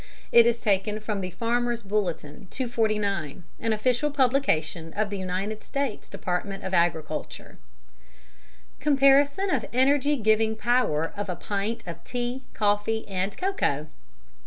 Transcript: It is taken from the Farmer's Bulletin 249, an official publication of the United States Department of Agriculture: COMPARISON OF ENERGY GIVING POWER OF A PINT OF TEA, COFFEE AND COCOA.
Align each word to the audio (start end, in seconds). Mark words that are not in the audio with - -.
It 0.31 0.47
is 0.47 0.61
taken 0.61 0.99
from 0.99 1.21
the 1.21 1.29
Farmer's 1.29 1.83
Bulletin 1.83 2.47
249, 2.49 3.43
an 3.59 3.71
official 3.71 4.09
publication 4.09 4.93
of 4.95 5.11
the 5.11 5.17
United 5.19 5.61
States 5.61 6.09
Department 6.09 6.63
of 6.63 6.73
Agriculture: 6.73 7.59
COMPARISON 8.79 9.51
OF 9.51 9.65
ENERGY 9.71 10.17
GIVING 10.17 10.55
POWER 10.55 11.13
OF 11.15 11.29
A 11.29 11.35
PINT 11.35 11.83
OF 11.85 12.03
TEA, 12.03 12.41
COFFEE 12.55 13.07
AND 13.09 13.37
COCOA. 13.37 13.89